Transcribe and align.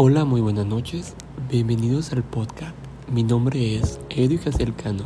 Hola, 0.00 0.24
muy 0.24 0.40
buenas 0.40 0.64
noches. 0.64 1.16
Bienvenidos 1.50 2.12
al 2.12 2.22
podcast. 2.22 2.72
Mi 3.12 3.24
nombre 3.24 3.74
es 3.74 3.98
Edu 4.10 4.38
Cano 4.80 5.02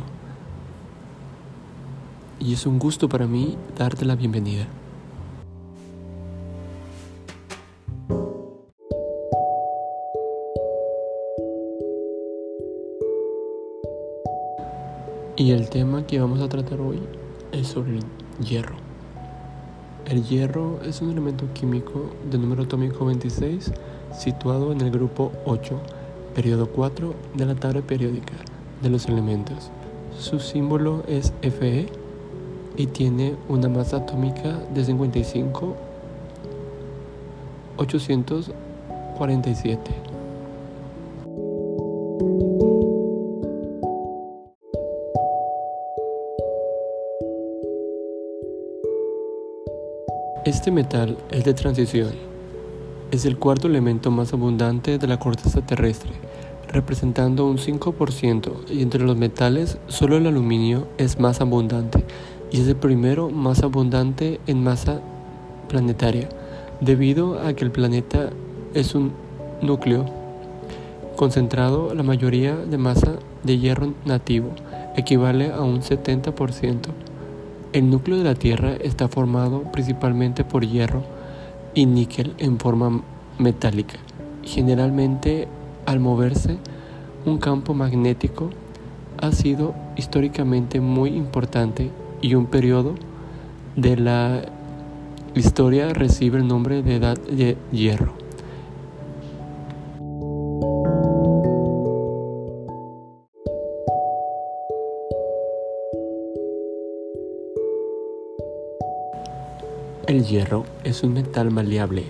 y 2.39 2.53
es 2.53 2.67
un 2.67 2.77
gusto 2.77 3.09
para 3.09 3.25
mí 3.25 3.57
darte 3.75 4.05
la 4.05 4.15
bienvenida. 4.15 4.67
Y 15.35 15.53
el 15.53 15.71
tema 15.71 16.05
que 16.05 16.19
vamos 16.19 16.39
a 16.39 16.47
tratar 16.49 16.79
hoy 16.79 16.99
es 17.51 17.65
sobre 17.65 17.97
el 17.97 18.05
hierro. 18.45 18.75
El 20.05 20.23
hierro 20.23 20.79
es 20.83 21.01
un 21.01 21.09
elemento 21.09 21.51
químico 21.53 22.11
de 22.29 22.37
número 22.37 22.61
atómico 22.61 23.05
26 23.05 23.71
situado 24.17 24.71
en 24.71 24.81
el 24.81 24.91
grupo 24.91 25.31
8, 25.45 25.79
periodo 26.35 26.67
4 26.67 27.13
de 27.35 27.45
la 27.45 27.55
tabla 27.55 27.81
periódica 27.81 28.33
de 28.81 28.89
los 28.89 29.07
elementos. 29.07 29.71
Su 30.17 30.39
símbolo 30.39 31.03
es 31.07 31.33
Fe 31.41 31.87
y 32.77 32.87
tiene 32.87 33.35
una 33.49 33.67
masa 33.69 33.97
atómica 33.97 34.59
de 34.73 34.85
55 34.85 35.75
847. 37.77 39.91
Este 50.45 50.71
metal 50.71 51.17
es 51.31 51.45
de 51.45 51.53
transición. 51.53 52.32
Es 53.13 53.25
el 53.25 53.37
cuarto 53.37 53.67
elemento 53.67 54.09
más 54.09 54.33
abundante 54.33 54.97
de 54.97 55.05
la 55.05 55.19
corteza 55.19 55.63
terrestre, 55.63 56.09
representando 56.69 57.45
un 57.45 57.59
5%, 57.59 58.71
y 58.71 58.81
entre 58.81 59.03
los 59.03 59.15
metales 59.15 59.77
solo 59.85 60.17
el 60.17 60.25
aluminio 60.25 60.87
es 60.97 61.19
más 61.19 61.39
abundante, 61.39 62.03
y 62.51 62.61
es 62.61 62.67
el 62.67 62.75
primero 62.75 63.29
más 63.29 63.61
abundante 63.61 64.39
en 64.47 64.63
masa 64.63 64.99
planetaria, 65.69 66.27
debido 66.81 67.39
a 67.39 67.53
que 67.53 67.63
el 67.63 67.69
planeta 67.69 68.31
es 68.73 68.95
un 68.95 69.11
núcleo 69.61 70.05
concentrado, 71.15 71.93
la 71.93 72.01
mayoría 72.01 72.55
de 72.55 72.79
masa 72.79 73.19
de 73.43 73.59
hierro 73.59 73.93
nativo 74.05 74.49
equivale 74.95 75.51
a 75.51 75.61
un 75.61 75.81
70%. 75.81 76.79
El 77.73 77.91
núcleo 77.91 78.17
de 78.17 78.23
la 78.23 78.33
Tierra 78.33 78.73
está 78.73 79.07
formado 79.07 79.71
principalmente 79.71 80.43
por 80.43 80.65
hierro 80.65 81.12
y 81.73 81.85
níquel 81.85 82.33
en 82.37 82.59
forma 82.59 83.01
metálica. 83.37 83.97
Generalmente, 84.43 85.47
al 85.85 85.99
moverse, 85.99 86.57
un 87.25 87.37
campo 87.37 87.73
magnético 87.73 88.49
ha 89.17 89.31
sido 89.31 89.73
históricamente 89.95 90.81
muy 90.81 91.11
importante 91.11 91.91
y 92.21 92.35
un 92.35 92.45
periodo 92.47 92.95
de 93.75 93.97
la 93.97 94.41
historia 95.35 95.93
recibe 95.93 96.37
el 96.37 96.47
nombre 96.47 96.83
de 96.83 96.95
Edad 96.95 97.17
de 97.17 97.57
Hierro. 97.71 98.22
El 110.05 110.25
hierro 110.25 110.65
es 110.83 111.01
un 111.03 111.13
metal 111.13 111.49
maleable 111.49 112.03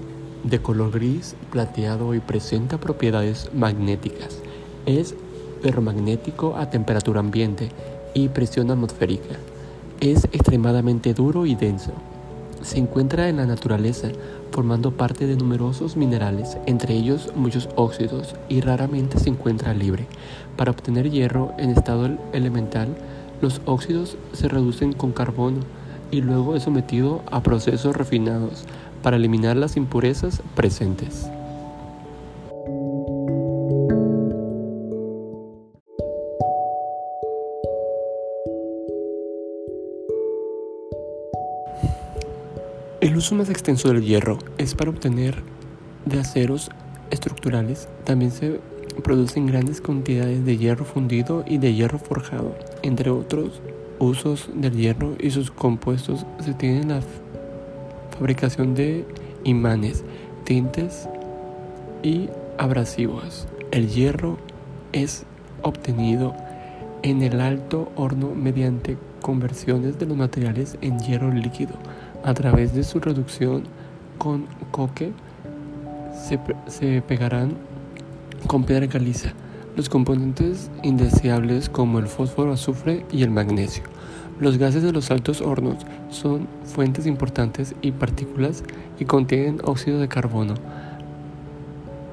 de 0.44 0.59
color 0.59 0.90
gris 0.90 1.35
plateado 1.51 2.16
y 2.16 2.19
presenta 2.19 2.79
propiedades 2.79 3.51
magnéticas. 3.53 4.40
Es 4.88 5.13
ferromagnético 5.62 6.56
a 6.56 6.72
temperatura 6.72 7.19
ambiente 7.19 7.69
y 8.16 8.29
presión 8.29 8.72
atmosférica. 8.72 9.35
Es 10.00 10.23
extremadamente 10.31 11.13
duro 11.13 11.45
y 11.45 11.53
denso. 11.53 11.91
Se 12.63 12.79
encuentra 12.79 13.29
en 13.29 13.38
la 13.38 13.45
naturaleza 13.45 14.07
formando 14.50 14.97
parte 14.97 15.28
de 15.28 15.35
numerosos 15.35 15.96
minerales, 15.96 16.57
entre 16.66 16.96
ellos 16.96 17.31
muchos 17.35 17.69
óxidos, 17.75 18.34
y 18.50 18.62
raramente 18.62 19.19
se 19.19 19.29
encuentra 19.29 19.75
libre. 19.75 20.07
Para 20.57 20.72
obtener 20.72 21.12
hierro 21.12 21.53
en 21.59 21.69
estado 21.69 22.09
elemental, 22.34 22.88
los 23.40 23.62
óxidos 23.66 24.17
se 24.31 24.47
reducen 24.47 24.94
con 24.94 25.12
carbono, 25.12 25.59
y 26.13 26.22
luego 26.22 26.56
es 26.56 26.62
sometido 26.62 27.24
a 27.31 27.41
procesos 27.41 27.96
refinados 27.96 28.66
para 29.01 29.18
eliminar 29.18 29.57
las 29.57 29.75
impurezas 29.78 30.44
presentes. 30.56 31.28
El 43.02 43.18
uso 43.18 43.34
más 43.34 43.50
extenso 43.50 43.88
del 43.91 44.03
hierro 44.03 44.38
es 44.59 44.75
para 44.75 44.91
obtener 44.91 45.41
de 46.06 46.19
aceros 46.19 46.69
estructurales. 47.09 47.90
También 48.03 48.31
se 48.31 48.59
producen 49.03 49.47
grandes 49.47 49.81
cantidades 49.81 50.46
de 50.46 50.57
hierro 50.57 50.85
fundido 50.85 51.44
y 51.47 51.57
de 51.57 51.73
hierro 51.73 51.97
forjado, 51.97 52.56
entre 52.84 53.09
otros 53.09 53.63
usos 54.03 54.50
del 54.53 54.75
hierro 54.75 55.16
y 55.19 55.31
sus 55.31 55.50
compuestos 55.52 56.25
se 56.40 56.53
tienen 56.53 56.90
la 56.90 57.02
fabricación 58.12 58.75
de 58.75 59.06
imanes, 59.44 60.03
tintes 60.44 61.08
y 62.03 62.30
abrasivos. 62.58 63.47
El 63.72 63.90
hierro 63.90 64.38
es 64.91 65.25
obtenido 65.64 66.36
en 67.02 67.22
el 67.22 67.41
alto 67.41 67.91
horno 67.96 68.34
mediante 68.36 68.97
conversiones 69.22 69.97
de 69.97 70.06
los 70.06 70.18
materiales 70.18 70.78
en 70.81 71.00
hierro 71.00 71.31
líquido. 71.31 71.74
A 72.24 72.34
través 72.34 72.74
de 72.74 72.84
su 72.84 73.00
reducción 73.00 73.64
con 74.18 74.46
coque 74.72 75.12
se, 76.14 76.40
se 76.68 77.02
pegarán 77.02 77.53
con 78.47 78.64
piedra 78.64 78.88
caliza 78.88 79.34
los 79.75 79.89
componentes 79.89 80.69
indeseables 80.84 81.69
como 81.69 82.00
el 82.00 82.07
fósforo, 82.07 82.53
azufre 82.53 83.06
y 83.11 83.23
el 83.23 83.31
magnesio. 83.31 83.84
Los 84.39 84.57
gases 84.57 84.84
de 84.84 84.91
los 84.91 85.11
altos 85.11 85.41
hornos 85.41 85.78
son 86.09 86.47
fuentes 86.63 87.06
importantes 87.06 87.75
y 87.81 87.91
partículas 87.91 88.63
y 89.00 89.06
contienen 89.06 89.59
óxido 89.63 90.00
de 90.00 90.07
carbono. 90.07 90.56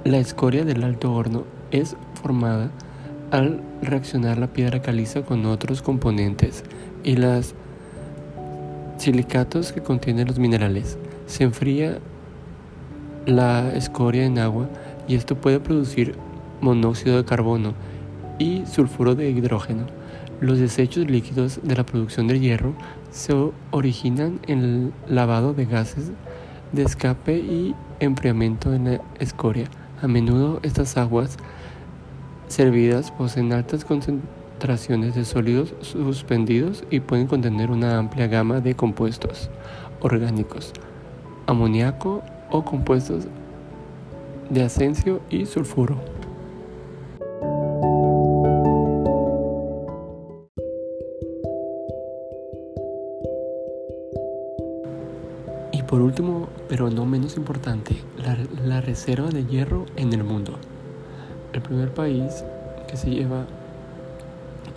La 0.04 0.18
escoria 0.18 0.64
del 0.64 0.84
alto 0.84 1.12
horno 1.12 1.44
es 1.70 1.96
formada 2.22 2.70
al 3.30 3.60
reaccionar 3.82 4.38
la 4.38 4.48
piedra 4.48 4.82
caliza 4.82 5.22
con 5.22 5.46
otros 5.46 5.82
componentes 5.82 6.64
y 7.04 7.16
los 7.16 7.54
silicatos 8.98 9.72
que 9.72 9.82
contienen 9.82 10.26
los 10.26 10.38
minerales. 10.38 10.98
Se 11.26 11.44
enfría 11.44 11.98
la 13.26 13.72
escoria 13.74 14.24
en 14.24 14.38
agua 14.38 14.68
y 15.08 15.14
esto 15.14 15.36
puede 15.36 15.60
producir 15.60 16.14
monóxido 16.60 17.16
de 17.16 17.24
carbono 17.24 17.74
y 18.38 18.64
sulfuro 18.66 19.14
de 19.14 19.30
hidrógeno. 19.30 19.86
Los 20.40 20.58
desechos 20.58 21.10
líquidos 21.10 21.60
de 21.62 21.76
la 21.76 21.84
producción 21.84 22.26
de 22.26 22.40
hierro 22.40 22.72
se 23.10 23.34
originan 23.70 24.40
en 24.46 24.58
el 24.64 25.14
lavado 25.14 25.52
de 25.52 25.66
gases 25.66 26.12
de 26.72 26.82
escape 26.82 27.36
y 27.36 27.74
enfriamiento 28.00 28.72
en 28.72 28.84
la 28.84 29.00
escoria. 29.18 29.68
A 30.00 30.08
menudo 30.08 30.60
estas 30.62 30.96
aguas 30.96 31.36
servidas 32.48 33.10
poseen 33.10 33.52
altas 33.52 33.84
concentraciones 33.84 35.14
de 35.14 35.24
sólidos 35.24 35.74
suspendidos 35.80 36.84
y 36.90 37.00
pueden 37.00 37.26
contener 37.26 37.70
una 37.70 37.98
amplia 37.98 38.26
gama 38.26 38.60
de 38.60 38.74
compuestos 38.74 39.50
orgánicos, 40.00 40.72
amoníaco 41.46 42.22
o 42.50 42.64
compuestos 42.64 43.26
de 44.48 44.62
ascencio 44.62 45.20
y 45.30 45.46
sulfuro. 45.46 46.19
Por 55.90 56.02
último, 56.02 56.48
pero 56.68 56.88
no 56.88 57.04
menos 57.04 57.36
importante, 57.36 57.96
la, 58.64 58.80
reserva 58.80 59.28
de 59.28 59.44
hierro 59.44 59.86
en 59.96 60.12
el 60.12 60.22
mundo. 60.22 60.56
El 61.52 61.62
primer 61.62 61.92
país 61.92 62.44
que 62.86 62.96
se 62.96 63.10
lleva 63.10 63.44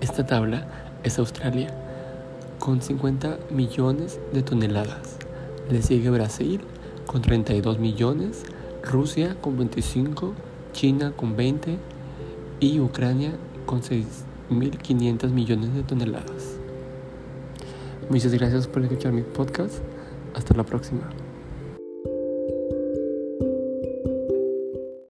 esta 0.02 0.26
tabla 0.26 0.66
es 1.04 1.20
Australia, 1.20 1.68
con 2.58 2.82
50 2.82 3.38
millones 3.52 4.20
de 4.34 4.42
toneladas. 4.42 5.20
Le 5.70 5.84
sigue 5.84 6.10
Brasil 6.10 6.62
con 7.06 7.22
32 7.22 7.78
millones, 7.78 8.44
Rusia 8.82 9.38
con 9.40 9.56
25, 9.56 10.34
China 10.74 11.14
con 11.16 11.36
20 11.36 11.78
y 12.60 12.80
Ucrania 12.80 13.34
con 13.68 13.84
6.500 13.84 15.30
millones 15.30 15.76
de 15.76 15.84
toneladas. 15.84 16.58
Muchas 18.10 18.34
gracias 18.34 18.66
por 18.66 18.82
escuchar 18.82 19.12
mi 19.12 19.22
podcast. 19.22 19.76
Hasta 20.34 20.56
la 20.56 20.64
próxima. 20.64 21.10